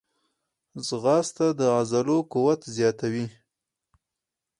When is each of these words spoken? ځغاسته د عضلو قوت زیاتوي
ځغاسته 0.87 1.47
د 1.59 1.61
عضلو 1.77 2.17
قوت 2.33 2.61
زیاتوي 2.75 3.25